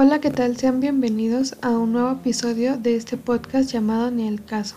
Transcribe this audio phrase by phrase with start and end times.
[0.00, 0.56] Hola, ¿qué tal?
[0.56, 4.76] Sean bienvenidos a un nuevo episodio de este podcast llamado Ni el caso.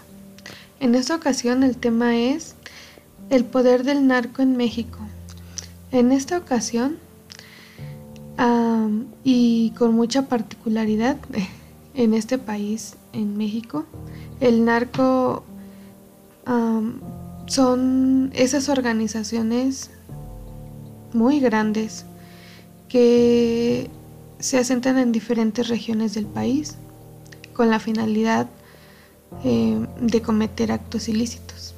[0.79, 2.55] En esta ocasión el tema es
[3.29, 4.97] el poder del narco en México.
[5.91, 6.98] En esta ocasión,
[9.23, 11.18] y con mucha particularidad
[11.94, 13.85] en este país, en México,
[14.40, 15.44] el narco
[17.45, 19.91] son esas organizaciones
[21.13, 22.05] muy grandes
[22.90, 23.88] que
[24.41, 26.76] se asentan en diferentes regiones del país
[27.54, 28.48] con la finalidad
[29.44, 31.73] eh, de cometer actos ilícitos.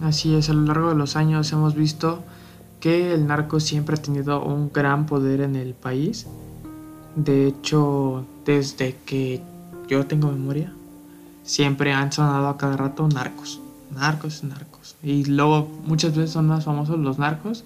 [0.00, 2.22] Así es, a lo largo de los años hemos visto
[2.80, 6.26] que el narco siempre ha tenido un gran poder en el país.
[7.16, 9.40] De hecho, desde que
[9.88, 10.72] yo tengo memoria,
[11.44, 14.96] siempre han sonado a cada rato narcos, narcos, narcos.
[15.02, 17.64] Y luego muchas veces son más famosos los narcos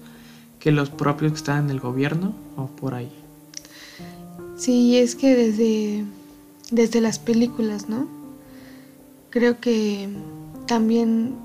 [0.59, 3.11] que los propios que están en el gobierno o por ahí.
[4.57, 6.03] Sí, es que desde,
[6.71, 8.07] desde las películas, ¿no?
[9.29, 10.09] Creo que
[10.65, 11.35] también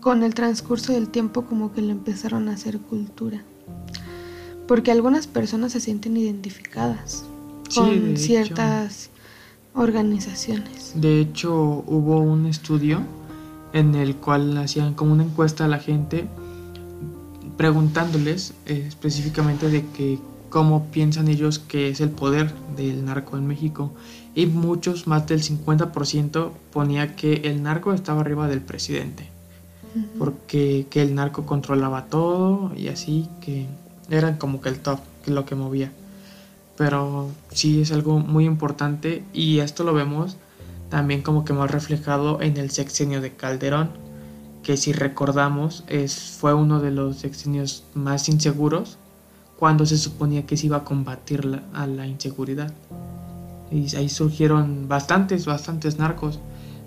[0.00, 3.42] con el transcurso del tiempo como que le empezaron a hacer cultura.
[4.66, 7.24] Porque algunas personas se sienten identificadas
[7.74, 9.10] con ciertas
[9.74, 10.92] organizaciones.
[10.94, 13.00] De hecho, hubo un estudio
[13.72, 16.26] en el cual hacían como una encuesta a la gente
[17.56, 20.18] preguntándoles eh, específicamente de que
[20.54, 23.92] cómo piensan ellos que es el poder del narco en México.
[24.36, 29.28] Y muchos, más del 50%, ponía que el narco estaba arriba del presidente.
[30.16, 33.66] Porque que el narco controlaba todo y así, que
[34.08, 35.90] eran como que el top, que lo que movía.
[36.76, 40.36] Pero sí es algo muy importante y esto lo vemos
[40.88, 43.90] también como que más reflejado en el sexenio de Calderón,
[44.62, 48.98] que si recordamos es, fue uno de los sexenios más inseguros
[49.58, 52.72] cuando se suponía que se iba a combatir a la inseguridad.
[53.70, 56.38] Y ahí surgieron bastantes, bastantes narcos,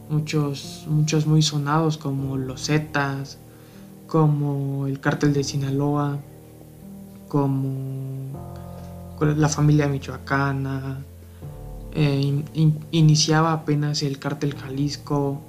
[0.10, 3.40] muchos, muchos muy sonados como los Zetas,
[4.08, 6.18] como el cártel de Sinaloa,
[7.28, 7.74] como
[9.20, 11.00] la familia michoacana,
[11.94, 12.44] eh,
[12.92, 15.42] iniciaba apenas el cártel Jalisco,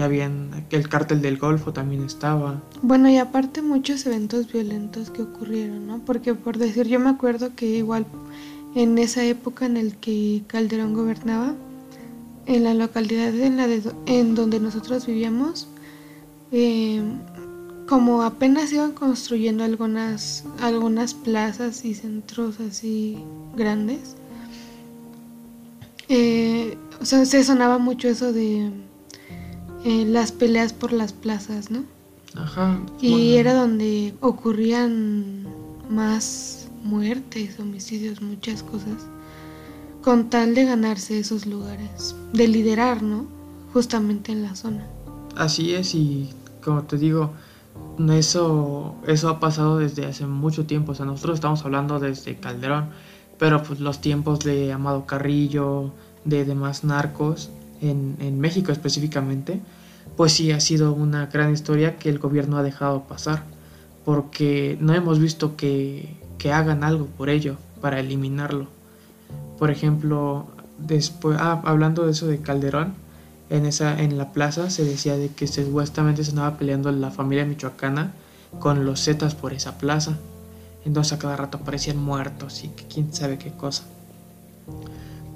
[0.00, 2.62] ya habían el cártel del Golfo también estaba.
[2.80, 5.98] Bueno, y aparte muchos eventos violentos que ocurrieron, ¿no?
[5.98, 8.06] Porque por decir, yo me acuerdo que igual
[8.74, 11.54] en esa época en el que Calderón gobernaba,
[12.46, 13.66] en la localidad en, la
[14.06, 15.68] en donde nosotros vivíamos,
[16.50, 17.18] em,
[17.86, 23.18] como apenas iban construyendo algunas, algunas plazas y centros así
[23.54, 24.16] grandes,
[26.08, 28.70] eh, o sea, se sonaba mucho eso de
[29.84, 31.84] eh, las peleas por las plazas, ¿no?
[32.36, 32.80] Ajá.
[33.00, 35.46] Y era donde ocurrían
[35.88, 39.06] más muertes, homicidios, muchas cosas,
[40.02, 43.26] con tal de ganarse esos lugares, de liderar, ¿no?
[43.72, 44.86] Justamente en la zona.
[45.36, 46.30] Así es, y
[46.62, 47.32] como te digo,
[48.10, 52.90] eso, eso ha pasado desde hace mucho tiempo, o sea, nosotros estamos hablando desde Calderón,
[53.38, 55.92] pero pues los tiempos de Amado Carrillo,
[56.24, 59.60] de demás narcos, en, México específicamente,
[60.16, 63.44] pues sí ha sido una gran historia que el gobierno ha dejado pasar,
[64.04, 66.16] porque no hemos visto que,
[66.52, 68.66] hagan algo por ello, para eliminarlo.
[69.58, 70.46] Por ejemplo,
[70.78, 72.94] después, ah, hablando de eso de Calderón,
[73.50, 77.44] en, esa, en la plaza se decía de que supuestamente se andaba peleando la familia
[77.44, 78.12] michoacana
[78.58, 80.18] con los zetas por esa plaza.
[80.84, 83.84] Entonces a cada rato aparecían muertos y que quién sabe qué cosa.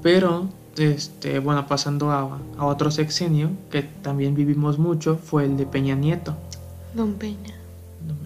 [0.02, 5.94] Pero este, bueno, pasando a, otro sexenio que también vivimos mucho, fue el de Peña
[5.94, 6.36] Nieto.
[6.94, 7.54] Don Peña.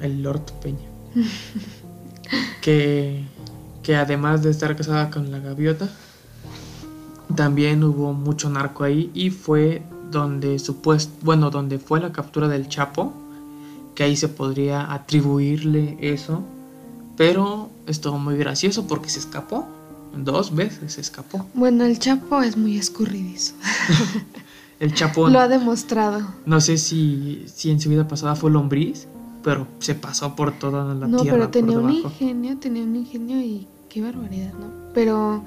[0.00, 0.88] El Lord Peña.
[2.62, 3.24] que,
[3.82, 5.88] que además de estar casada con la gaviota,
[7.34, 12.68] también hubo mucho narco ahí y fue donde supuesto, bueno, donde fue la captura del
[12.68, 13.12] Chapo,
[13.94, 16.42] que ahí se podría atribuirle eso,
[17.16, 19.66] pero estuvo muy gracioso porque se escapó
[20.16, 21.46] Dos veces escapó.
[21.54, 23.54] Bueno, el Chapo es muy escurridizo.
[24.80, 25.28] el Chapo.
[25.28, 26.26] Lo ha demostrado.
[26.46, 29.06] No sé si, si en su vida pasada fue lombriz,
[29.42, 31.24] pero se pasó por toda la tierra.
[31.24, 34.92] No, pero tenía un ingenio, tenía un ingenio y qué barbaridad, ¿no?
[34.94, 35.44] Pero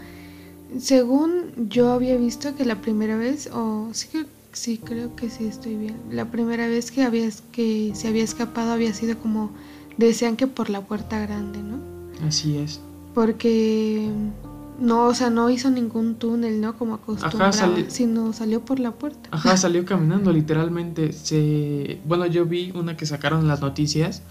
[0.79, 4.07] según yo había visto que la primera vez, o sí,
[4.53, 8.71] sí creo que sí estoy bien, la primera vez que, había, que se había escapado
[8.71, 9.51] había sido como,
[9.97, 11.79] decían que por la puerta grande, ¿no?
[12.25, 12.79] Así es.
[13.13, 14.09] Porque
[14.81, 16.75] no, o sea, no hizo ningún túnel, ¿no?
[16.75, 17.53] Como acostumbraba,
[17.87, 19.29] sino salió por la puerta.
[19.31, 21.13] Ajá, salió caminando, literalmente.
[21.13, 24.23] Se, bueno, yo vi una que sacaron las noticias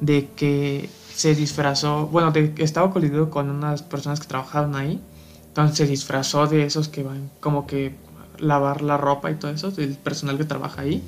[0.00, 5.00] de que se disfrazó, bueno, de que estaba colidido con unas personas que trabajaban ahí,
[5.48, 7.94] Entonces se disfrazó de esos que van como que
[8.38, 11.02] lavar la ropa y todo eso, del personal que trabaja ahí.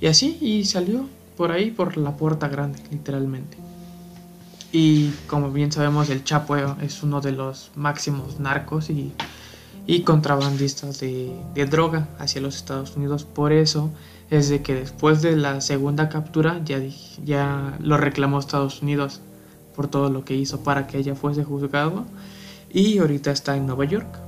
[0.00, 3.56] Y así, y salió por ahí, por la puerta grande, literalmente.
[4.70, 9.12] Y como bien sabemos, el Chapo es uno de los máximos narcos y,
[9.86, 13.24] y contrabandistas de, de, droga hacia los Estados Unidos.
[13.24, 13.90] Por eso
[14.30, 16.80] es de que después de la segunda captura ya,
[17.24, 19.22] ya lo reclamó Estados Unidos
[19.74, 22.04] por todo lo que hizo para que ella fuese juzgado.
[22.70, 24.18] Y ahorita está en Nueva York.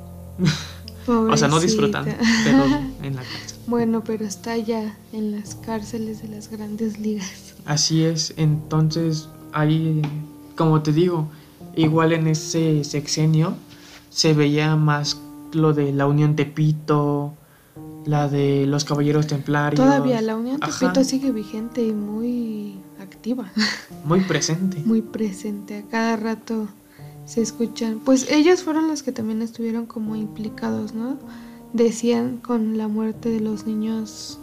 [1.06, 2.12] o sea, no disfrutando,
[2.44, 2.64] pero
[3.02, 3.58] en la cárcel.
[3.66, 7.54] Bueno, pero está ya en las cárceles de las grandes ligas.
[7.66, 10.02] Así es, entonces ahí,
[10.60, 11.26] como te digo,
[11.74, 13.54] igual en ese sexenio
[14.10, 15.18] se veía más
[15.54, 17.32] lo de la Unión Tepito,
[18.04, 19.82] la de los Caballeros Templarios.
[19.82, 23.50] Todavía la Unión Tepito sigue vigente y muy activa.
[24.04, 24.82] Muy presente.
[24.84, 26.68] Muy presente, a cada rato
[27.24, 27.98] se escuchan.
[28.04, 31.16] Pues ellos fueron los que también estuvieron como implicados, ¿no?
[31.72, 34.38] Decían con la muerte de los niños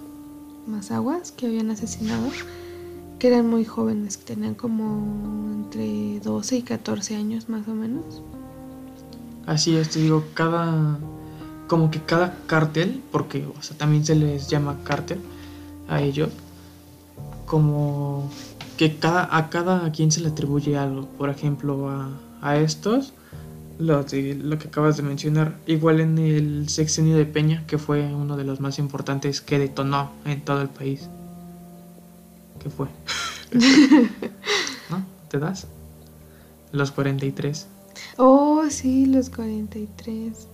[0.66, 2.28] Mazaguas que habían asesinado,
[3.20, 8.22] que eran muy jóvenes, que tenían como entre 12 y 14 años más o menos.
[9.46, 11.00] Así es, te digo, cada.
[11.68, 15.20] Como que cada cártel, porque o sea, también se les llama cártel
[15.90, 16.30] a ellos,
[17.46, 18.30] como
[18.78, 21.08] que cada, a cada quien se le atribuye algo.
[21.18, 22.10] Por ejemplo, a,
[22.42, 23.14] a estos
[23.80, 25.58] lo, lo que acabas de mencionar.
[25.66, 30.12] Igual en el sexenio de Peña, que fue uno de los más importantes que detonó
[30.26, 31.10] en todo el país.
[32.60, 32.88] ¿Qué fue?
[34.90, 35.06] ¿No?
[35.30, 35.68] ¿Te das?
[36.72, 37.68] Los 43.
[38.18, 40.48] Oh, sí, los 43.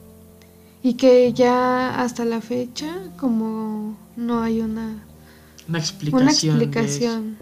[0.83, 5.03] Y que ya hasta la fecha, como no hay una,
[5.69, 7.37] una explicación, una explicación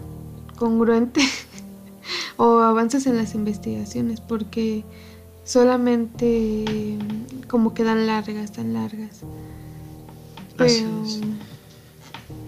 [0.56, 1.22] congruente
[2.36, 4.84] o avances en las investigaciones, porque
[5.44, 6.98] solamente
[7.48, 9.20] como quedan largas, tan largas.
[10.56, 10.88] Pero...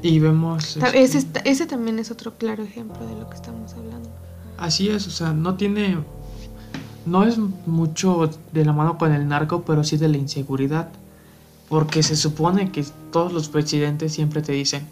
[0.05, 0.77] Y vemos...
[0.77, 4.11] Ese, este, ese también es otro claro ejemplo de lo que estamos hablando.
[4.59, 5.97] Así es, o sea, no tiene...
[7.06, 10.91] No es mucho de la mano con el narco, pero sí de la inseguridad.
[11.71, 14.87] Porque se supone que todos los presidentes siempre te dicen,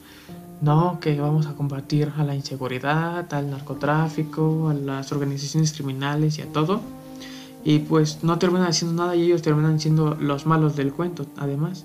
[0.63, 6.41] no, que vamos a combatir a la inseguridad, al narcotráfico, a las organizaciones criminales y
[6.41, 6.81] a todo
[7.65, 11.85] y pues no terminan haciendo nada y ellos terminan siendo los malos del cuento, además.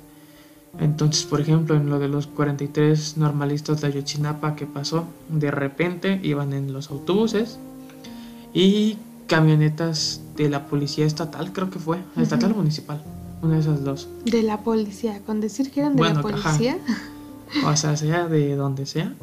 [0.79, 6.19] Entonces, por ejemplo, en lo de los 43 normalistas de Ayotzinapa que pasó, de repente
[6.24, 7.57] iban en los autobuses
[8.53, 8.97] y
[9.27, 13.01] camionetas de la policía estatal, creo que fue, estatal o municipal,
[13.41, 14.07] una de esas dos.
[14.25, 16.77] De la policía, con decir que eran de la policía.
[17.65, 19.13] O sea, sea de donde sea,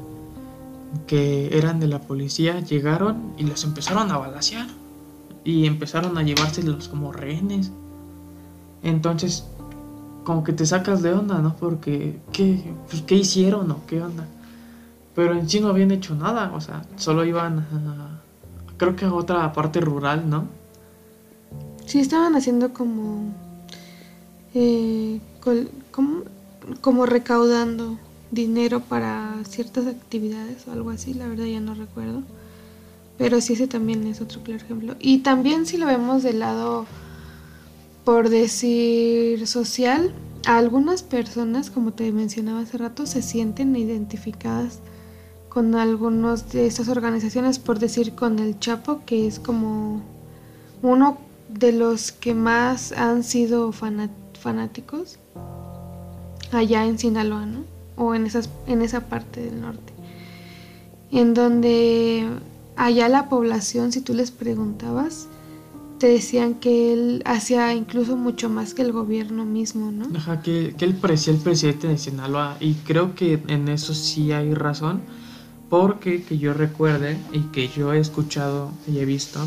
[1.06, 4.66] que eran de la policía, llegaron y los empezaron a balasear
[5.44, 7.70] y empezaron a llevárselos como rehenes.
[8.82, 9.44] Entonces,
[10.24, 11.54] como que te sacas de onda, ¿no?
[11.56, 14.26] Porque, ¿qué, pues, ¿qué hicieron o qué onda?
[15.14, 18.20] Pero en sí no habían hecho nada, o sea, solo iban a,
[18.76, 20.46] creo que a otra parte rural, ¿no?
[21.86, 23.32] Sí, estaban haciendo como,
[24.54, 25.20] eh,
[25.90, 26.22] como,
[26.80, 27.98] como recaudando
[28.30, 32.22] dinero para ciertas actividades o algo así, la verdad ya no recuerdo.
[33.16, 34.96] Pero sí, ese también es otro claro ejemplo.
[34.98, 36.86] Y también si lo vemos del lado,
[38.04, 40.14] por decir, social,
[40.46, 44.80] algunas personas, como te mencionaba hace rato, se sienten identificadas
[45.48, 50.02] con algunos de estas organizaciones, por decir con el Chapo, que es como
[50.82, 51.18] uno
[51.48, 55.18] de los que más han sido fanáticos
[56.52, 57.64] allá en Sinaloa, ¿no?
[57.96, 59.92] O en, esas, en esa parte del norte.
[61.10, 62.28] En donde
[62.76, 65.28] allá la población, si tú les preguntabas,
[65.98, 70.06] te decían que él hacía incluso mucho más que el gobierno mismo, ¿no?
[70.16, 74.54] Ajá, que, él parecía el presidente de Sinaloa y creo que en eso sí hay
[74.54, 75.00] razón,
[75.70, 79.40] porque que yo recuerde y que yo he escuchado y he visto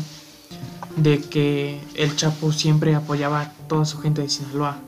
[0.96, 4.78] de que el Chapo siempre apoyaba a toda su gente de Sinaloa,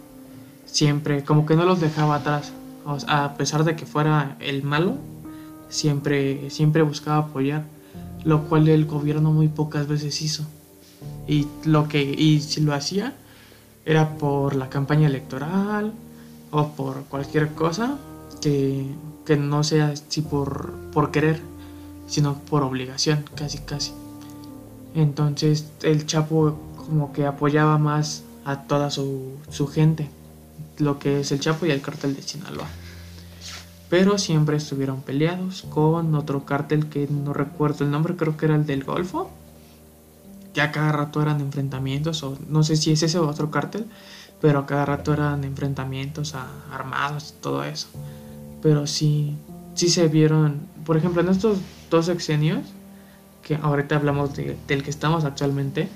[0.67, 2.53] siempre, como que no los dejaba atrás,
[3.07, 4.97] a pesar de que fuera el malo,
[5.69, 7.65] siempre, siempre buscaba apoyar
[8.25, 10.45] lo cual el gobierno muy pocas veces hizo.
[11.27, 13.15] Y lo que y si lo hacía
[13.85, 15.93] era por la campaña electoral
[16.51, 17.99] o por cualquier cosa
[18.41, 18.87] que,
[19.25, 21.41] que no sea así por, por querer,
[22.07, 23.93] sino por obligación, casi casi.
[24.95, 30.09] Entonces el Chapo como que apoyaba más a toda su, su gente,
[30.79, 32.67] lo que es el Chapo y el cartel de Sinaloa
[33.91, 38.55] pero siempre estuvieron peleados con otro cártel que no recuerdo el nombre, creo que era
[38.55, 39.29] el del Golfo.
[40.53, 43.87] Que a cada rato eran enfrentamientos, o no sé si es ese otro cártel,
[44.41, 47.89] pero a cada rato eran enfrentamientos a armados y todo eso.
[48.63, 49.37] Pero sí,
[49.75, 51.59] sí se vieron, por ejemplo, en estos
[51.91, 52.61] dos sexenios,
[53.43, 55.89] que ahorita hablamos del que estamos actualmente,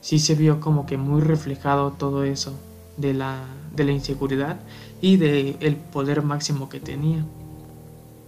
[0.00, 2.54] sí se vio como que muy reflejado todo eso
[2.96, 4.60] de la, de la inseguridad
[5.00, 7.24] y del el poder máximo que tenía.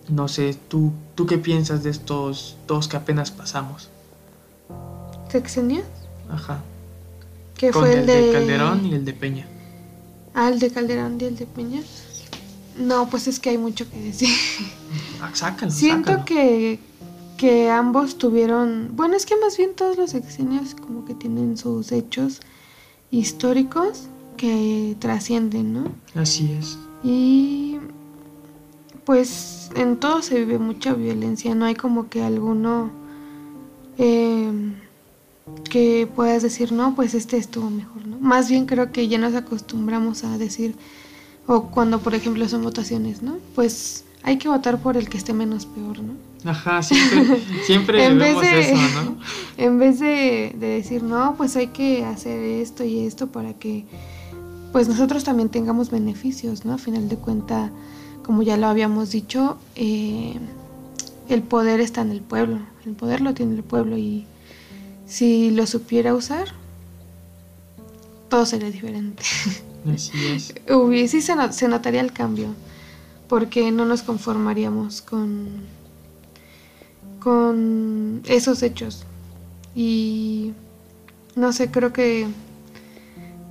[0.08, 3.91] No sé, ¿tú, ¿tú qué piensas de estos dos que apenas pasamos?
[5.32, 5.84] ¿Sexenios?
[6.30, 6.62] Ajá.
[7.56, 8.32] Que Con fue el, de...
[8.32, 9.46] Calderón y el de Peña.
[10.34, 11.80] Ah, el de Calderón y el de Peña.
[12.76, 14.28] No, pues es que hay mucho que decir.
[15.22, 16.24] Ah, sácalo, Siento sácalo.
[16.26, 16.78] que,
[17.38, 21.92] que ambos tuvieron, bueno, es que más bien todos los sexenios como que tienen sus
[21.92, 22.40] hechos
[23.10, 25.84] históricos que trascienden, ¿no?
[26.14, 26.76] Así es.
[27.02, 27.78] Y
[29.04, 32.90] pues en todo se vive mucha violencia, no hay como que alguno
[33.96, 34.50] eh,
[35.70, 38.18] que puedas decir, no, pues este estuvo mejor, ¿no?
[38.20, 40.74] Más bien creo que ya nos acostumbramos a decir,
[41.46, 43.38] o cuando por ejemplo son votaciones, ¿no?
[43.54, 46.14] Pues hay que votar por el que esté menos peor, ¿no?
[46.48, 49.16] Ajá, siempre, siempre En vez vemos de- eso, ¿no?
[49.56, 53.84] En vez de, de decir, no, pues hay que hacer esto y esto para que
[54.72, 56.72] pues nosotros también tengamos beneficios, ¿no?
[56.74, 57.70] A final de cuenta,
[58.24, 60.34] como ya lo habíamos dicho, eh,
[61.28, 64.24] el poder está en el pueblo, el poder lo tiene el pueblo y
[65.12, 66.48] si lo supiera usar,
[68.30, 69.22] todo sería diferente.
[69.92, 70.54] Así es.
[71.10, 72.48] Sí se, no- se notaría el cambio,
[73.28, 75.48] porque no nos conformaríamos con,
[77.20, 79.04] con esos hechos.
[79.74, 80.52] Y
[81.36, 82.26] no sé, creo que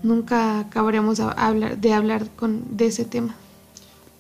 [0.04, 3.36] nunca acabaríamos a- hablar, de hablar con, de ese tema.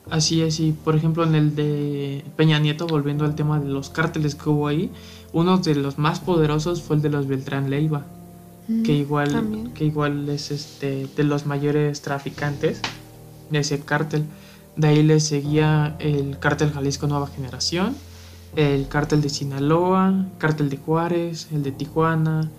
[0.09, 3.89] Así es, y por ejemplo en el de Peña Nieto, volviendo al tema de los
[3.89, 4.89] cárteles que hubo ahí,
[5.33, 8.05] uno de los más poderosos fue el de los Beltrán Leiva,
[8.67, 9.73] que Mm, igual, también.
[9.73, 12.81] que igual es este de los mayores traficantes
[13.49, 14.25] de ese cártel.
[14.75, 17.95] De ahí le seguía el cártel Jalisco Nueva Generación,
[18.55, 22.49] el cártel de Sinaloa, cártel de Juárez, el de Tijuana,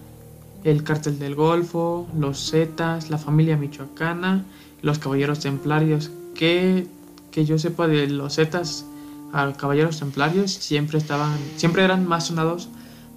[0.64, 4.44] el cártel del Golfo, los Zetas, la familia michoacana,
[4.82, 6.86] los caballeros templarios, que,
[7.30, 8.84] que yo sepa de los Zetas
[9.32, 12.68] a caballeros templarios siempre estaban, siempre eran más sonados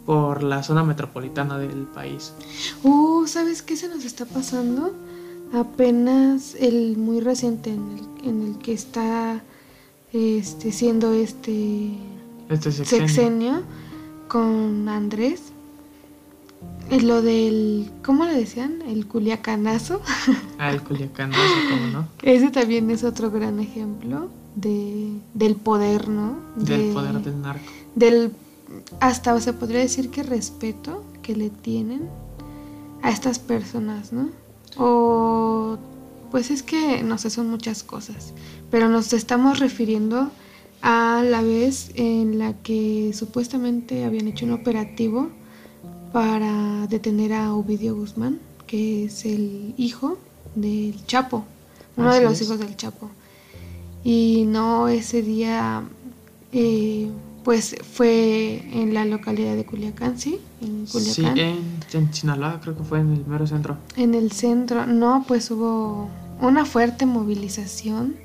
[0.05, 2.31] por la zona metropolitana del país.
[2.83, 4.93] Uh, ¿sabes qué se nos está pasando?
[5.53, 9.41] Apenas el muy reciente en el, en el que está
[10.13, 11.91] este, siendo este
[12.49, 13.07] Este sexenio.
[13.07, 13.61] sexenio
[14.27, 15.41] con Andrés.
[16.91, 18.81] Eh, Lo del, ¿cómo le decían?
[18.87, 20.01] El culiacanazo.
[20.59, 22.07] Ah, el Culiacanazo, ¿cómo no?
[22.21, 26.35] Ese también es otro gran ejemplo de, del poder, ¿no?
[26.55, 27.71] Del De- poder del narco.
[27.95, 28.31] del
[28.99, 32.09] hasta se podría decir que respeto que le tienen
[33.03, 34.29] a estas personas, ¿no?
[34.77, 35.77] O
[36.31, 38.33] pues es que no sé, son muchas cosas,
[38.71, 40.29] pero nos estamos refiriendo
[40.81, 45.29] a la vez en la que supuestamente habían hecho un operativo
[46.11, 50.17] para detener a Ovidio Guzmán, que es el hijo
[50.55, 51.45] del Chapo,
[51.97, 52.41] uno Así de los es.
[52.47, 53.09] hijos del Chapo.
[54.05, 55.83] Y no ese día
[56.53, 57.09] eh,
[57.43, 60.39] pues fue en la localidad de Culiacán, ¿sí?
[60.61, 61.37] En Sí, Culiacán.
[61.39, 63.77] en, en Sinaloa, creo que fue en el mero centro.
[63.97, 66.09] En el centro, no, pues hubo
[66.39, 68.15] una fuerte movilización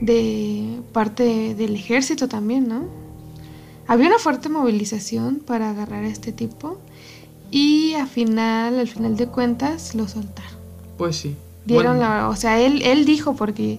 [0.00, 2.84] de parte del ejército también, ¿no?
[3.88, 6.78] Había una fuerte movilización para agarrar a este tipo
[7.50, 10.58] y al final, al final de cuentas, lo soltaron.
[10.98, 11.36] Pues sí.
[11.64, 13.78] Dieron Bueno, la, o sea, él, él dijo porque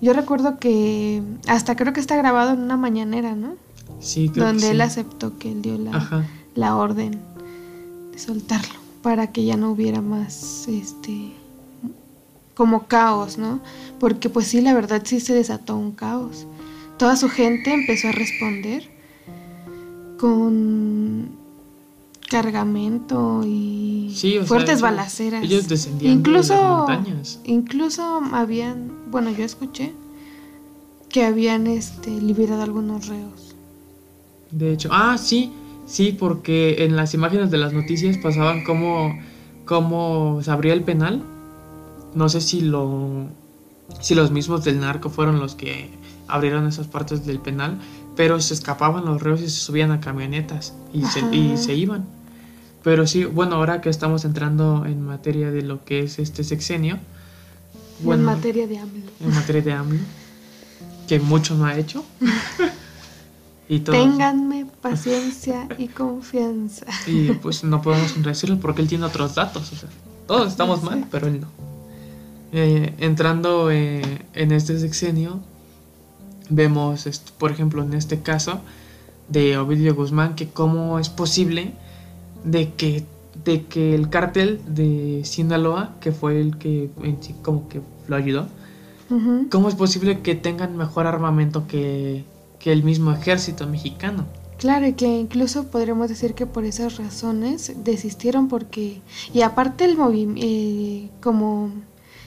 [0.00, 3.56] yo recuerdo que hasta creo que está grabado en una mañanera, ¿no?
[4.00, 4.82] Sí, creo donde que él sí.
[4.82, 6.24] aceptó que él dio la, Ajá.
[6.54, 7.18] la orden
[8.12, 11.32] de soltarlo para que ya no hubiera más este
[12.54, 13.60] como caos, ¿no?
[14.00, 16.46] Porque pues sí, la verdad sí se desató un caos.
[16.96, 18.88] Toda su gente empezó a responder
[20.18, 21.28] con
[22.28, 25.44] cargamento y Sí, o sea, fuertes balaceras.
[25.44, 27.40] ellos descendían de incluso, las montañas.
[27.44, 29.92] Incluso habían, bueno, yo escuché
[31.08, 33.54] que habían este liberado algunos reos.
[34.50, 35.52] De hecho, ah, sí,
[35.86, 39.18] sí, porque en las imágenes de las noticias pasaban cómo,
[39.64, 41.22] cómo se abría el penal.
[42.14, 43.28] No sé si lo
[44.00, 45.90] si los mismos del narco fueron los que
[46.28, 47.78] abrieron esas partes del penal,
[48.16, 52.15] pero se escapaban los reos y se subían a camionetas y, se, y se iban.
[52.86, 57.00] Pero sí, bueno, ahora que estamos entrando en materia de lo que es este sexenio,
[57.98, 59.10] bueno, en materia de AMLO.
[59.18, 59.98] en materia de AMLO,
[61.08, 62.04] que mucho no ha hecho.
[63.68, 66.86] y Ténganme paciencia y confianza.
[67.08, 69.72] Y pues no podemos contradecirlo porque él tiene otros datos.
[69.72, 69.88] O sea,
[70.28, 71.48] todos estamos mal, pero él no.
[72.52, 75.40] Eh, entrando eh, en este sexenio,
[76.50, 77.04] vemos,
[77.36, 78.60] por ejemplo, en este caso
[79.28, 81.74] de Ovidio Guzmán, que cómo es posible
[82.46, 83.04] de que,
[83.44, 86.88] de que el cártel de Sinaloa, que fue el que
[87.42, 88.48] como que lo ayudó,
[89.50, 92.24] ¿cómo es posible que tengan mejor armamento que,
[92.58, 94.24] que el mismo ejército mexicano?
[94.58, 99.02] Claro, y que incluso podríamos decir que por esas razones desistieron porque,
[99.34, 101.70] y aparte el movimiento, eh, como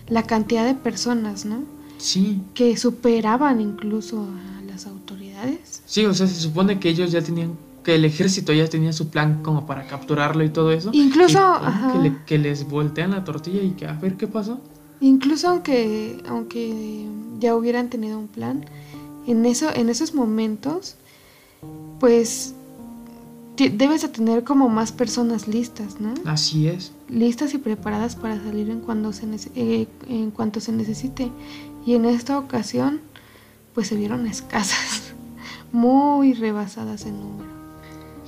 [0.07, 1.63] la cantidad de personas, ¿no?
[1.97, 2.41] Sí.
[2.53, 5.81] Que superaban incluso a las autoridades.
[5.85, 9.09] Sí, o sea, se supone que ellos ya tenían, que el ejército ya tenía su
[9.09, 10.89] plan como para capturarlo y todo eso.
[10.93, 11.39] Incluso...
[12.25, 14.59] que, les voltean la tortilla y que a ver qué pasó.
[15.01, 17.05] Incluso aunque, aunque
[17.39, 18.65] ya hubieran tenido un plan,
[19.27, 20.95] en, eso, en esos momentos,
[21.99, 22.53] pues
[23.55, 26.13] debes de tener como más personas listas, ¿no?
[26.25, 26.93] Así es.
[27.09, 31.31] Listas y preparadas para salir en, cuando se eh, en cuanto se necesite.
[31.85, 33.01] Y en esta ocasión,
[33.73, 35.13] pues se vieron escasas,
[35.71, 37.58] muy rebasadas en número.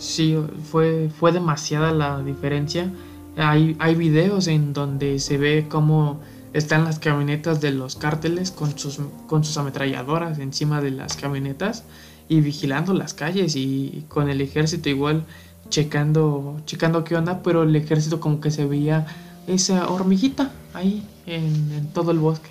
[0.01, 0.35] Sí,
[0.71, 2.91] fue, fue demasiada la diferencia.
[3.37, 6.19] Hay, hay videos en donde se ve cómo
[6.53, 11.83] están las camionetas de los cárteles con sus, con sus ametralladoras encima de las camionetas
[12.27, 15.23] y vigilando las calles y con el ejército igual
[15.69, 19.05] checando, checando qué onda, pero el ejército como que se veía
[19.45, 22.49] esa hormiguita ahí en, todo el bosque.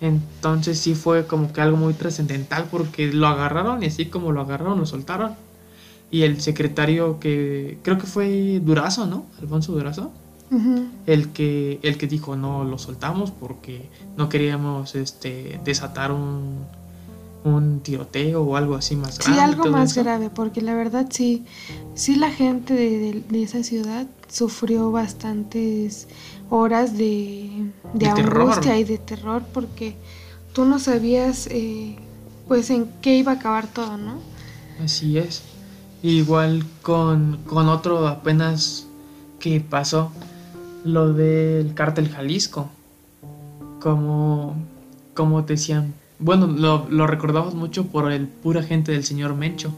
[0.00, 4.40] Entonces sí fue como que algo muy trascendental porque lo agarraron y así como lo
[4.40, 5.36] agarraron lo soltaron.
[6.12, 9.24] Y el secretario que creo que fue Durazo, ¿no?
[9.40, 10.12] Alfonso Durazo.
[11.06, 13.88] el, que, el que dijo no lo soltamos porque
[14.18, 16.58] no queríamos este, desatar un,
[17.44, 19.34] un tiroteo o algo así más grave.
[19.34, 21.44] Sí, algo más grave, porque la verdad sí,
[21.94, 26.08] sí la gente de, esa ciudad sufrió bastantes
[26.50, 29.96] horas de, de, angustia y de terror porque
[30.52, 31.96] tú no sabías eh,
[32.46, 34.18] pues en qué iba a acabar todo, ¿no?
[34.82, 35.42] Así es.
[36.02, 38.86] Igual con, con otro apenas
[39.38, 40.10] que pasó,
[40.84, 42.68] lo del cártel Jalisco.
[43.80, 44.56] Como,
[45.14, 49.74] como decían, bueno, lo, lo, recordamos mucho por el pura gente del señor Mencho.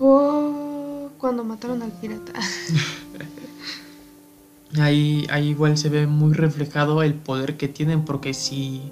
[0.00, 2.32] Oh, cuando mataron al pirata.
[4.80, 8.90] ahí, ahí igual se ve muy reflejado el poder que tienen, porque si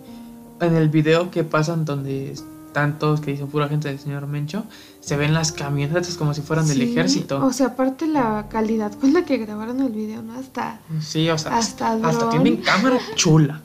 [0.61, 2.35] en el video que pasan donde
[2.73, 4.65] están todos que dicen pura gente del señor Mencho,
[5.01, 7.45] se ven las camionetas como si fueran del ejército.
[7.45, 10.33] O sea, aparte la calidad con la que grabaron el video, ¿no?
[10.39, 10.81] Hasta.
[11.03, 13.61] Sí, o sea, hasta, hasta tienen cámara chula.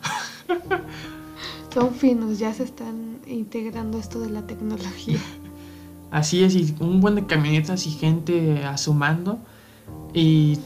[1.73, 5.19] son finos, ya se están integrando esto de la tecnología.
[6.11, 9.39] Así es, y un buen de camionetas y gente asumando.
[10.13, 10.59] Y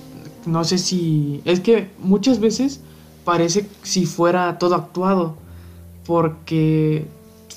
[0.47, 1.43] no sé si.
[1.45, 2.82] Es que muchas veces
[3.23, 5.38] parece si fuera todo actuado.
[6.08, 7.06] Porque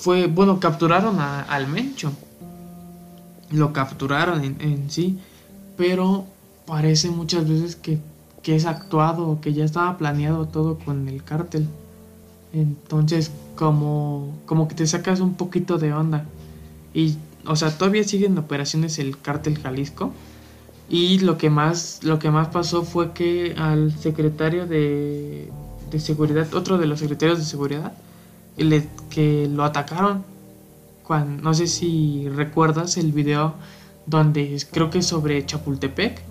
[0.04, 0.26] fue.
[0.26, 2.12] Bueno, capturaron al Mencho.
[3.50, 5.18] Lo capturaron en, en, sí.
[5.78, 6.26] Pero
[6.66, 7.98] parece muchas veces que,
[8.44, 11.66] es actuado, que ya estaba planeado todo con el cártel.
[12.52, 16.26] Entonces, como, como que te sacas un poquito de onda.
[16.92, 20.12] Y, o sea, todavía siguen operaciones el cártel Jalisco.
[20.90, 25.50] Y lo que más, lo que más pasó fue que al secretario de
[25.96, 27.94] seguridad, otro de los secretarios de seguridad,
[28.56, 30.24] le, que lo atacaron.
[31.02, 33.54] Cuando, no sé si recuerdas el video
[34.06, 36.22] donde creo que sobre Chapultepec.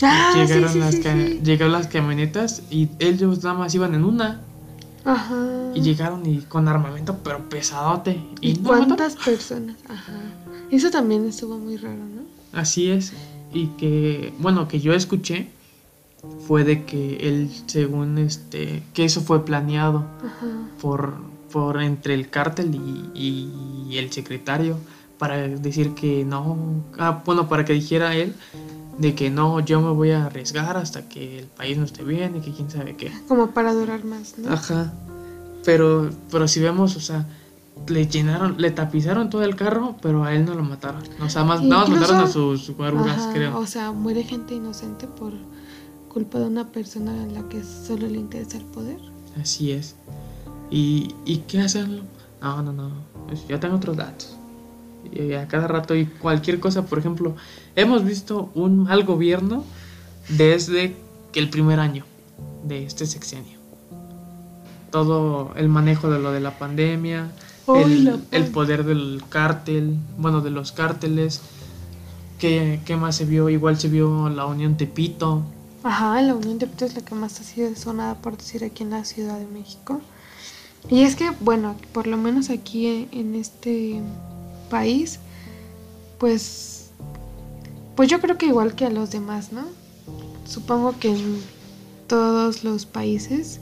[0.00, 0.94] Ah, llegaron, las
[1.42, 4.42] llegaron las camionetas y ellos nada más iban en una
[5.74, 8.20] y llegaron y con armamento, pero pesadote.
[8.40, 9.76] ¿Y, cuántas personas?
[9.88, 10.12] Ajá.
[10.70, 12.22] Eso también estuvo muy raro, ¿no?
[12.52, 13.12] Así es.
[13.52, 15.48] Y que, bueno, que yo escuché
[16.46, 20.04] fue de que él, según este, que eso fue planeado
[20.80, 21.14] por,
[21.52, 24.78] por entre el cártel y, y, el secretario
[25.18, 28.34] para decir que no, ah, bueno, para que dijera él
[28.98, 32.36] de que no, yo me voy a arriesgar hasta que el país no esté bien
[32.36, 33.12] y que quién sabe qué.
[33.28, 34.52] Como para durar más, ¿no?
[34.52, 34.92] Ajá.
[35.64, 37.26] Pero, pero si vemos, o sea,
[37.86, 41.02] le llenaron, le tapizaron todo el carro, pero a él no lo mataron.
[41.20, 43.58] O sea, más, nada más mataron a sus guaruras, creo.
[43.58, 45.32] O sea, muere gente inocente por
[46.08, 48.98] culpa de una persona a la que solo le interesa el poder.
[49.40, 49.94] Así es.
[50.70, 52.02] ¿Y, y qué hacen?
[52.40, 52.90] No, no, no.
[53.48, 54.36] Ya tengo otros datos.
[55.12, 57.34] Y a cada rato y cualquier cosa, por ejemplo,
[57.76, 59.64] hemos visto un mal gobierno
[60.28, 60.96] desde
[61.32, 62.04] que el primer año
[62.64, 63.58] de este sexenio.
[64.90, 67.30] Todo el manejo de lo de la pandemia,
[67.68, 71.42] el, el, poder del cártel, bueno, de los cárteles,
[72.38, 73.48] ¿Qué, ¿Qué más se vio?
[73.48, 75.42] Igual se vio la Unión Tepito.
[75.82, 78.90] Ajá, la Unión Tepito es la que más ha sido sonada, por decir, aquí en
[78.90, 80.00] la Ciudad de México.
[80.90, 84.00] Y es que, bueno, por lo menos aquí en este
[84.70, 85.18] país,
[86.18, 86.90] pues,
[87.96, 89.64] pues yo creo que igual que a los demás, ¿no?
[90.46, 91.42] Supongo que en
[92.06, 93.60] todos los países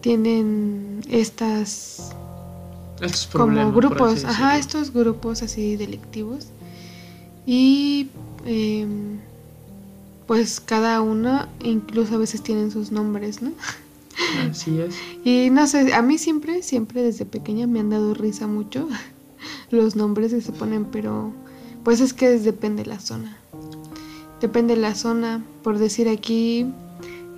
[0.00, 2.12] tienen estas
[3.00, 6.48] Estos como grupos, ajá, estos grupos así delictivos.
[7.46, 8.08] Y
[8.46, 9.18] em,
[10.26, 13.52] pues cada uno incluso a veces tienen sus nombres, ¿no?
[14.50, 14.94] Así es.
[15.24, 18.88] Y no sé, a mí siempre, siempre desde pequeña me han dado risa mucho
[19.70, 21.32] los nombres que se ponen, pero
[21.82, 23.36] pues es que depende de la zona.
[24.40, 25.44] Depende de la zona.
[25.62, 26.66] Por decir aquí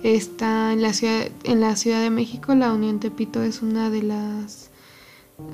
[0.03, 4.03] está en la ciudad, en la Ciudad de México, la Unión Tepito es una de
[4.03, 4.69] las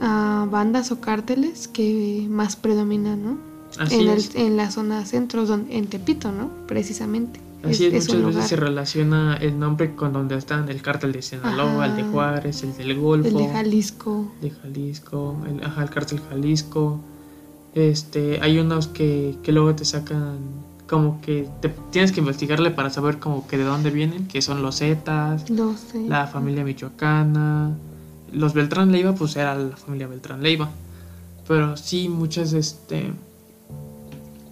[0.02, 3.38] ah, bandas o cárteles que más predominan, ¿no?
[3.80, 4.36] Así en, es.
[4.36, 6.50] el- en la zona centro, en Tepito, ¿no?
[6.68, 7.40] Precisamente.
[7.64, 8.48] Así es, muchas veces lugar.
[8.48, 12.04] se relaciona el nombre con donde están el cártel de Sinaloa, el de.
[12.04, 14.32] Juárez, el del Golfo, El de Jalisco.
[14.42, 17.00] de Jalisco, el, ajá, el cártel Jalisco.
[17.74, 20.38] Este, hay unos que, que luego te sacan
[20.88, 24.62] como que te tienes que investigarle para saber como que de dónde vienen, que son
[24.62, 26.02] los Zetas, Lo sé.
[26.08, 27.72] la familia michoacana,
[28.32, 30.70] los Beltrán Leiva, pues era la familia Beltrán Leiva.
[31.48, 33.12] Pero sí, muchas, este,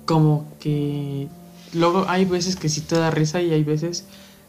[0.05, 1.27] como que
[1.73, 4.05] luego hay veces que sí te da risa y hay veces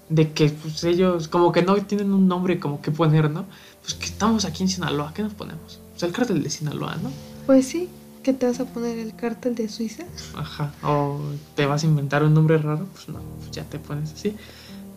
[0.09, 3.47] de que pues ellos como que no tienen un nombre como que poner, ¿no?
[3.81, 5.81] Pues que estamos aquí en Sinaloa, ¿qué nos ponemos?
[5.93, 7.11] Pues el cártel de Sinaloa, ¿no?
[7.47, 7.89] Pues sí,
[8.23, 8.99] ¿qué te vas a poner?
[8.99, 10.05] ¿El cártel de Suiza?
[10.37, 10.73] Ajá.
[10.83, 11.19] O
[11.55, 14.35] te vas a inventar un nombre raro, pues no, pues ya te pones así.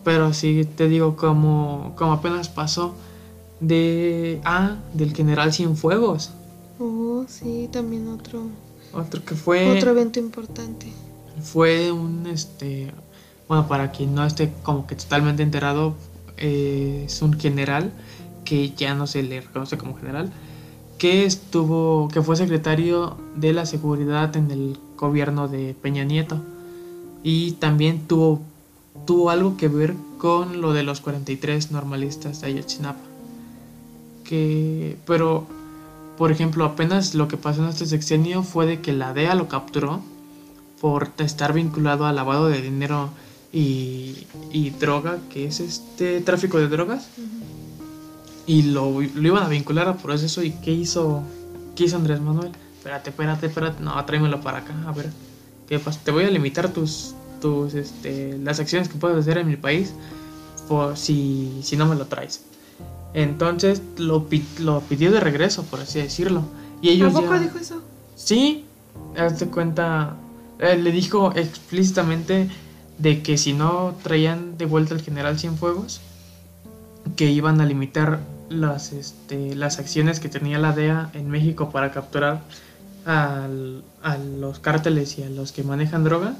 [0.04, 2.94] Pero sí te digo como, como apenas pasó
[3.60, 6.30] de ah, del general Cienfuegos.
[6.78, 8.42] Oh, sí, también otro,
[8.92, 10.92] Otro que fue otro evento importante.
[11.42, 12.92] Fue un este
[13.48, 15.94] bueno para quien no esté como que totalmente enterado
[16.36, 17.92] eh, es un general
[18.44, 20.32] que ya no se le reconoce como general
[20.98, 26.40] que estuvo que fue secretario de la seguridad en el gobierno de Peña Nieto.
[27.22, 28.40] Y también tuvo
[29.04, 33.00] tuvo algo que ver con lo de los 43 normalistas de Ayotzinapa
[34.24, 35.46] que pero
[36.16, 39.48] por ejemplo apenas lo que pasó en este sexenio fue de que la DEA lo
[39.48, 40.00] capturó
[40.80, 43.10] por estar vinculado al lavado de dinero
[43.52, 47.08] y, y droga, que es este tráfico de drogas,
[48.46, 50.42] y lo, lo iban a vincular a proceso.
[50.42, 51.22] ¿Y qué hizo,
[51.74, 52.52] qué hizo Andrés Manuel?
[52.78, 55.10] Espérate, espérate, espérate, no, tráemelo para acá, a ver,
[55.68, 55.98] ¿qué pasa?
[56.04, 59.92] Te voy a limitar tus, tus, este, las acciones que puedes hacer en mi país
[60.68, 62.42] por si, si no me lo traes.
[63.14, 64.26] Entonces lo,
[64.60, 66.42] lo pidió de regreso, por así decirlo.
[66.82, 67.82] Y ellos ¿A poco ya- dijo eso?
[68.14, 68.64] Sí,
[69.16, 70.14] hazte cuenta,
[70.58, 72.48] eh, le dijo explícitamente
[72.98, 76.00] de que si no traían de vuelta al general Cienfuegos,
[77.16, 81.92] que iban a limitar las, este, las acciones que tenía la DEA en México para
[81.92, 82.42] capturar
[83.04, 86.34] al- a los cárteles y a los que manejan droga,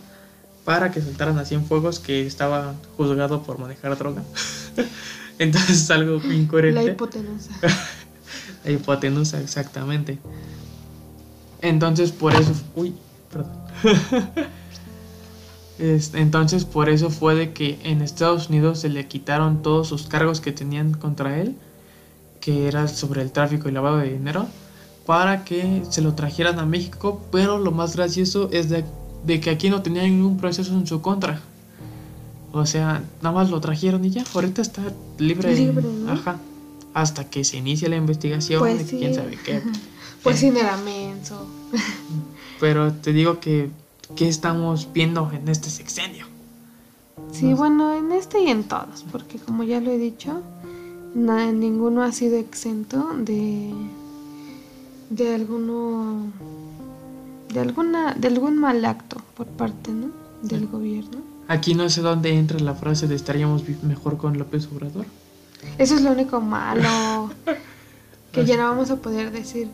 [0.64, 4.22] para que soltaran a Cienfuegos que estaba juzgado por manejar droga.
[5.38, 6.84] Entonces es algo La incoherente.
[6.92, 7.50] hipotenusa.
[8.64, 10.18] La hipotenusa, exactamente.
[11.62, 12.52] Entonces, por eso.
[12.74, 12.94] Uy,
[13.32, 13.52] perdón.
[15.78, 20.06] Este, entonces, por eso fue de que en Estados Unidos se le quitaron todos sus
[20.06, 21.54] cargos que tenían contra él,
[22.40, 24.46] que era sobre el tráfico y lavado de dinero,
[25.04, 27.20] para que se lo trajeran a México.
[27.30, 28.84] Pero lo más gracioso es de,
[29.26, 31.40] de que aquí no tenía ningún proceso en su contra.
[32.52, 34.80] O sea, nada más lo trajeron y ya, ahorita está
[35.18, 35.54] libre.
[35.54, 36.12] Libre, ¿no?
[36.12, 36.38] Ajá.
[36.94, 38.96] Hasta que se inicie la investigación, Pues de sí.
[38.98, 39.60] quién sabe qué.
[40.22, 41.46] Pues sí, no era menso.
[42.60, 43.70] Pero te digo que,
[44.16, 46.26] ¿qué estamos viendo en este sexenio?
[47.32, 50.40] Sí, bueno, en este y en todos, porque como ya lo he dicho,
[51.14, 53.72] na- ninguno ha sido exento de
[55.10, 56.32] de alguno
[57.52, 60.08] de alguna de algún mal acto por parte, ¿no?
[60.42, 60.68] del Sí.
[60.70, 61.18] gobierno.
[61.48, 65.06] Aquí no sé dónde entra la frase de estaríamos mejor con López Obrador.
[65.78, 67.30] Eso es lo único malo
[68.32, 69.68] que ya no vamos a poder decir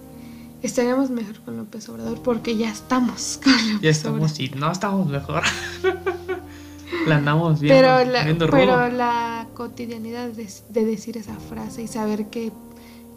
[0.62, 4.40] estaríamos mejor con López Obrador porque ya estamos con López Ya estamos, Obrador.
[4.40, 5.42] y no estamos mejor.
[7.06, 11.88] la andamos viendo, Pero la, viendo pero la cotidianidad de, de decir esa frase y
[11.88, 12.52] saber que,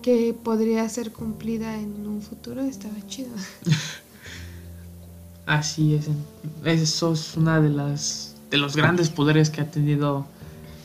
[0.01, 3.29] que podría ser cumplida en un futuro estaba chido.
[5.45, 6.07] Así es.
[6.63, 10.25] Eso es una de las de los grandes poderes que ha tenido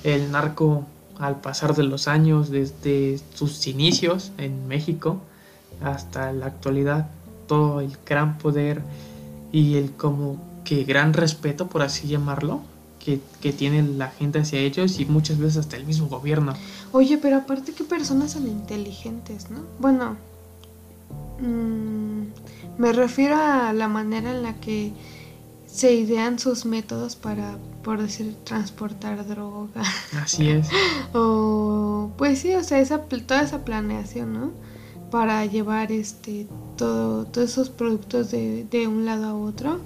[0.04, 0.86] el narco
[1.18, 5.20] al pasar de los años, desde sus inicios en México
[5.82, 7.08] hasta la actualidad,
[7.46, 8.82] todo el gran poder
[9.52, 12.60] y el como que gran respeto, por así llamarlo,
[12.98, 16.54] que, que tiene la gente hacia ellos y muchas veces hasta el mismo gobierno.
[16.92, 19.60] Oye, pero aparte qué personas son inteligentes, ¿no?
[19.78, 20.16] Bueno,
[21.40, 24.92] mm, me refiero a la manera en la que
[25.66, 29.82] se idean sus métodos para, por decir, transportar droga.
[30.20, 30.68] Así es.
[31.14, 34.50] o, pues sí, o sea, esa, toda esa planeación, ¿no?
[35.10, 36.46] Para llevar este,
[36.76, 39.80] todo, todos esos productos de, de un lado a otro,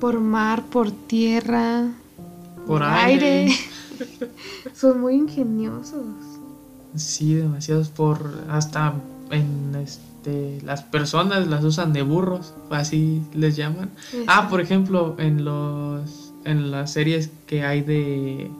[0.00, 1.92] por mar, por tierra,
[2.66, 3.48] por aire.
[4.74, 6.04] Son muy ingeniosos.
[6.96, 8.94] Sí, demasiados por hasta
[9.30, 13.90] en este las personas las usan de burros, así les llaman.
[14.26, 18.50] Ah, por ejemplo, en los en las series que hay de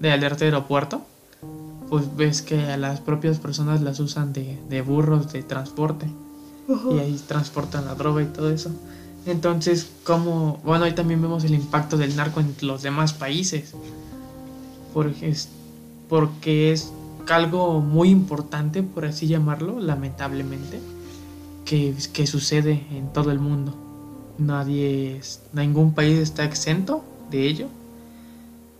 [0.00, 1.02] de alerta aeropuerto,
[1.92, 6.06] pues ves que a las propias personas las usan de, de burros de transporte.
[6.90, 8.70] Y ahí transportan la droga y todo eso.
[9.26, 13.74] Entonces, como, bueno, ahí también vemos el impacto del narco en los demás países.
[14.94, 15.50] Porque es,
[16.08, 16.94] porque es
[17.28, 20.80] algo muy importante, por así llamarlo, lamentablemente,
[21.66, 23.74] que, que sucede en todo el mundo.
[24.38, 27.66] Nadie, es, ningún país está exento de ello,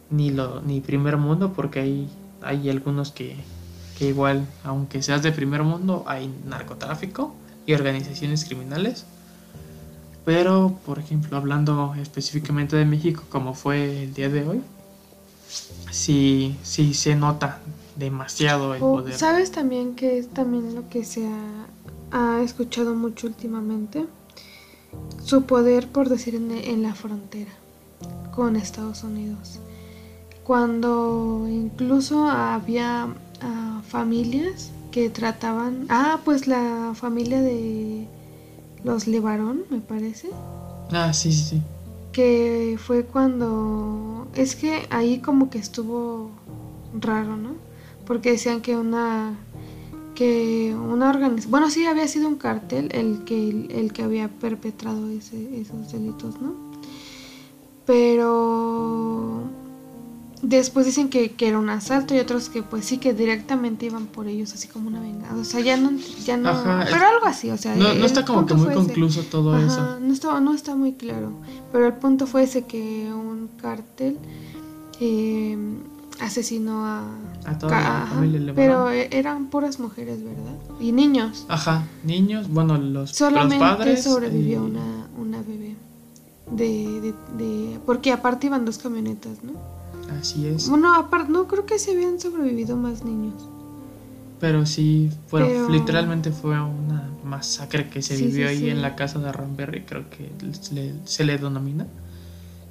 [0.08, 2.08] ni, lo, ni primer mundo, porque hay,
[2.44, 3.36] hay algunos que,
[3.98, 7.34] que igual, aunque seas de primer mundo, hay narcotráfico
[7.66, 9.04] y organizaciones criminales
[10.24, 14.62] pero, por ejemplo, hablando específicamente de México, como fue el día de hoy,
[15.90, 17.58] sí, sí se nota
[17.96, 19.14] demasiado el poder.
[19.14, 21.28] ¿Sabes también que es también lo que se
[22.12, 24.06] ha, escuchado mucho últimamente?
[25.24, 27.50] Su poder, por decir, en, la frontera
[28.32, 29.58] con Estados Unidos.
[30.44, 33.08] Cuando incluso había
[33.40, 35.86] ah, familias que trataban...
[35.88, 38.06] Ah, pues la familia de
[38.84, 40.30] los Levarón, me parece.
[40.90, 41.62] Ah, sí, sí, sí.
[42.12, 44.26] Que fue cuando...
[44.34, 46.30] Es que ahí como que estuvo
[47.00, 47.50] raro, ¿no?
[48.06, 49.34] Porque decían que una...
[50.14, 51.50] Que una organización...
[51.50, 56.40] Bueno, sí, había sido un cartel el que, el que había perpetrado ese, esos delitos,
[56.40, 56.52] ¿no?
[57.86, 59.42] Pero
[60.42, 64.06] Después dicen que, que, era un asalto y otros que pues sí que directamente iban
[64.06, 65.36] por ellos así como una vengada.
[65.36, 65.92] O sea, ya no,
[66.24, 66.50] ya no
[66.84, 70.00] pero algo así, o sea, no, no está como que muy concluso todo eso.
[70.00, 71.32] No está, no está muy claro.
[71.70, 74.18] Pero el punto fue ese que un cártel
[74.98, 75.56] eh,
[76.20, 77.04] asesinó a,
[77.44, 80.56] a toda la familia Pero e, eran puras mujeres, ¿verdad?
[80.80, 81.46] Y niños.
[81.48, 84.02] Ajá, niños, bueno, los, Solamente los padres.
[84.02, 85.76] sobrevivió una, una bebé.
[86.50, 89.52] De, de, de, porque aparte iban dos camionetas, ¿no?
[90.20, 90.68] Así es.
[90.68, 93.34] Bueno, aparte, no creo que se habían sobrevivido más niños.
[94.40, 99.30] Pero sí, fue, literalmente fue una masacre que se vivió ahí en la casa de
[99.30, 100.30] Ramberry, creo que
[101.04, 101.86] se le denomina,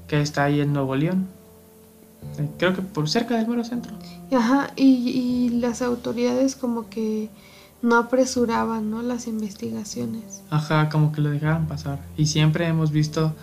[0.08, 1.27] que está ahí en Nuevo León.
[2.38, 3.93] Eh, creo que por cerca del mero centro.
[4.32, 7.30] Ajá, y, y las autoridades como que
[7.82, 9.01] no apresuraban, ¿no?
[9.01, 10.43] Las investigaciones.
[10.49, 11.99] Ajá, como que lo dejaban pasar.
[12.17, 13.34] Y siempre hemos visto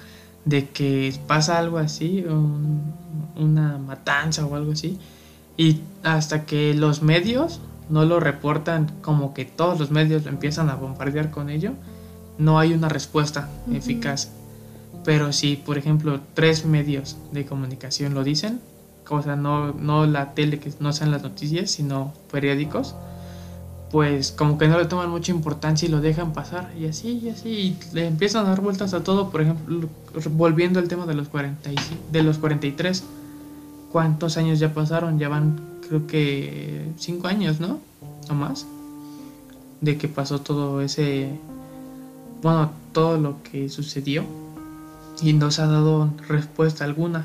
[0.49, 2.25] de que pasa algo así,
[3.37, 4.99] una matanza o algo así,
[5.57, 10.75] y hasta que los medios no lo reportan como que todos los medios empiezan a
[10.75, 11.73] bombardear con ello,
[12.39, 14.31] no hay una respuesta eficaz.
[15.05, 18.61] Pero si, por ejemplo, tres medios de comunicación lo dicen,
[19.09, 22.95] o sea, no, no la tele, que no sean las noticias, sino periódicos,
[23.90, 27.31] pues como que no le toman mucha importancia y lo dejan pasar y así y
[27.31, 29.88] así y le empiezan a dar vueltas a todo, por ejemplo,
[30.33, 33.05] volviendo al tema de los 45, de los 43.
[33.90, 35.18] ¿Cuántos años ya pasaron?
[35.18, 37.79] Ya van creo que cinco años, ¿no?
[38.29, 38.66] O más.
[39.81, 41.31] De que pasó todo ese
[42.42, 44.24] bueno, todo lo que sucedió
[45.22, 47.24] y no se ha dado respuesta alguna.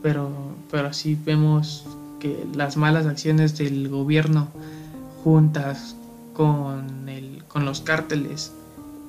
[0.00, 0.30] Pero
[0.70, 1.84] pero sí vemos
[2.20, 4.46] que las malas acciones del gobierno
[5.22, 5.96] juntas
[6.34, 8.52] con, el, con los cárteles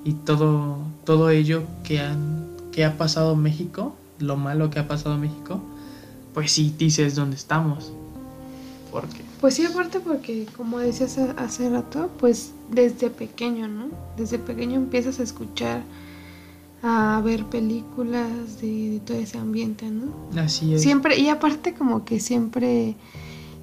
[0.04, 5.18] y todo, todo ello que, han, que ha pasado México, lo malo que ha pasado
[5.18, 5.60] México,
[6.34, 7.92] pues sí dices dónde estamos.
[8.92, 9.22] ¿Por qué?
[9.42, 13.88] Pues sí, aparte porque, como decías hace rato, pues desde pequeño, ¿no?
[14.18, 15.84] Desde pequeño empiezas a escuchar,
[16.84, 20.14] a ver películas de, de todo ese ambiente, ¿no?
[20.40, 20.82] Así es.
[20.82, 22.96] Siempre, y aparte como que siempre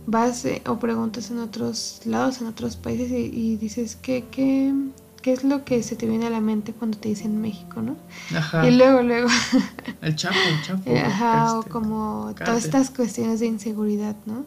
[0.06, 4.74] vas eh, o preguntas en otros lados, en otros países y, dices, ¿qué, ¿qué,
[5.22, 7.96] qué, es lo que se te viene a la mente cuando te dicen México, no?
[8.36, 8.68] Ajá.
[8.68, 9.28] Y luego, luego...
[10.02, 10.96] el Chapo, el Chapo.
[10.96, 14.44] Ajá, o este, como todas estas cuestiones de inseguridad, ¿no?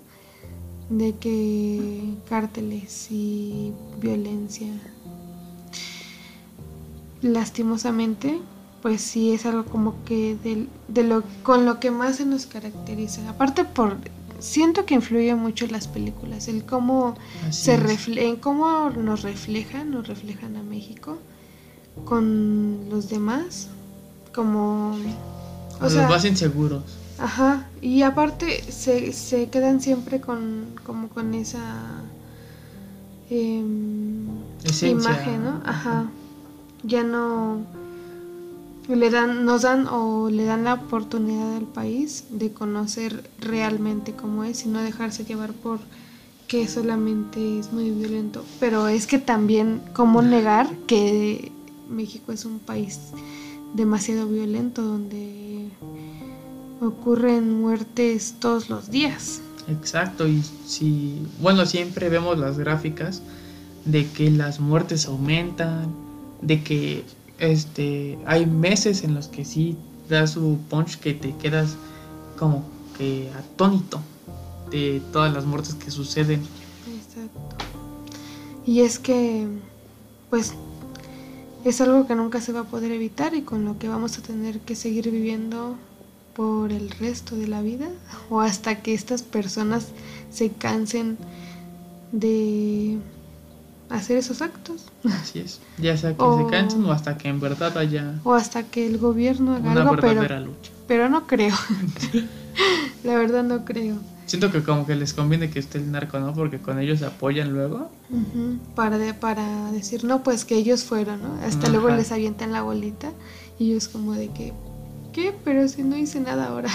[0.90, 4.68] De que cárteles y violencia.
[7.22, 8.42] Lastimosamente,
[8.82, 12.46] pues sí es algo como que de, de lo con lo que más se nos
[12.46, 13.28] caracteriza.
[13.30, 13.98] Aparte por
[14.44, 17.16] siento que influye mucho las películas, el cómo
[17.50, 21.18] se refle en cómo nos reflejan, nos reflejan a México
[22.04, 23.70] con los demás,
[24.36, 24.98] como
[25.80, 26.84] o sea, los más inseguros.
[27.20, 32.02] Ajá, y aparte se, se quedan siempre con como con esa
[33.30, 33.64] eh,
[34.82, 35.62] imagen, ¿no?
[35.66, 36.08] Ajá.
[36.84, 37.60] Ya no
[38.88, 44.44] le dan, nos dan o le dan la oportunidad al país de conocer realmente cómo
[44.44, 45.80] es y no dejarse llevar por
[46.48, 48.46] que solamente es muy violento.
[48.60, 51.52] Pero es que también, ¿cómo negar que
[51.90, 53.00] México es un país
[53.74, 55.70] demasiado violento donde
[56.82, 59.42] ocurren muertes todos los días?
[59.68, 63.22] Exacto, y si, bueno, siempre vemos las gráficas
[63.86, 65.88] de que las muertes aumentan,
[66.42, 67.04] de que
[67.44, 69.78] este, hay meses en los que sí
[70.10, 71.76] da su punch que te quedas
[72.38, 72.64] como
[72.98, 74.00] que atónito
[74.72, 76.42] de todas las muertes que suceden.
[76.88, 77.40] Exacto.
[78.66, 79.48] Y es que,
[80.30, 80.54] pues,
[81.66, 84.22] es algo que nunca se va a poder evitar y con lo que vamos a
[84.22, 85.76] tener que seguir viviendo
[86.36, 87.90] por el resto de la vida
[88.30, 89.88] o hasta que estas personas
[90.32, 91.18] se cansen
[92.12, 92.98] de
[93.94, 94.86] hacer esos actos.
[95.06, 98.20] Así es, ya sea que se cansen o hasta que en verdad haya...
[98.24, 100.72] O hasta que el gobierno haga algo, pero, lucha.
[100.88, 101.56] pero no creo.
[103.04, 103.96] La verdad no creo.
[104.26, 106.34] Siento que como que les conviene que esté el narco, ¿no?
[106.34, 107.92] Porque con ellos se apoyan luego.
[108.74, 111.36] para, para decir, no, pues que ellos fueron, ¿no?
[111.46, 113.12] Hasta luego les avientan la bolita
[113.60, 114.54] y ellos como de que,
[115.12, 115.36] ¿qué?
[115.44, 116.70] Pero si no hice nada ahora.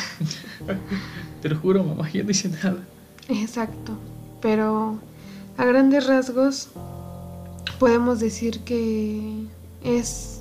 [1.42, 2.78] Te lo juro, mamá, yo no hice nada.
[3.28, 3.98] Exacto.
[4.42, 4.98] Pero
[5.56, 6.68] a grandes rasgos
[7.78, 9.46] podemos decir que
[9.82, 10.40] es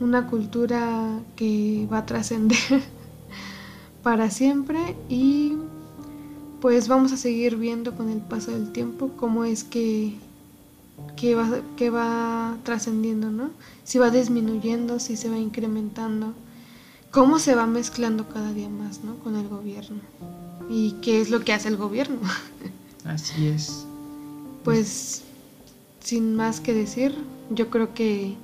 [0.00, 2.58] una cultura que va a trascender
[4.02, 5.56] para siempre y
[6.60, 10.14] pues vamos a seguir viendo con el paso del tiempo cómo es que,
[11.16, 13.50] que va, que va trascendiendo, ¿no?
[13.82, 16.34] Si va disminuyendo, si se va incrementando,
[17.10, 19.16] cómo se va mezclando cada día más, ¿no?
[19.16, 20.00] Con el gobierno.
[20.70, 22.20] Y qué es lo que hace el gobierno.
[23.04, 23.84] Así es.
[24.62, 25.24] Pues
[26.02, 27.14] sin más que decir,
[27.50, 28.34] yo creo que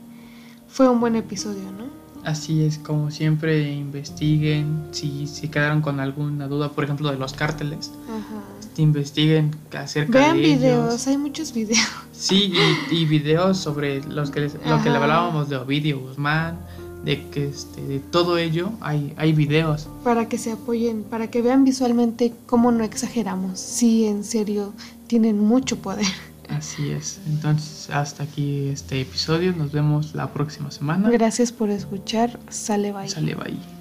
[0.69, 1.99] fue un buen episodio, ¿no?
[2.25, 7.33] Así es, como siempre, investiguen si, si quedaron con alguna duda, por ejemplo, de los
[7.33, 7.93] cárteles.
[8.07, 8.43] Ajá.
[8.77, 11.89] Investiguen acerca Vean videos, hay muchos videos.
[12.13, 12.53] Sí,
[12.91, 16.59] y, videos sobre los que lo que le hablábamos de Ovidio Guzmán,
[17.05, 19.89] de que este, de todo ello hay, hay videos.
[20.05, 23.59] Para que se apoyen, para que vean visualmente cómo no exageramos.
[23.59, 24.73] Sí, en serio,
[25.07, 26.07] tienen mucho poder.
[26.49, 27.21] Así es.
[27.27, 29.53] Entonces, hasta aquí este episodio.
[29.53, 31.11] Nos vemos la próxima semana.
[31.11, 32.39] Gracias por escuchar.
[32.49, 33.09] Sale bye.
[33.09, 33.78] Sale bye.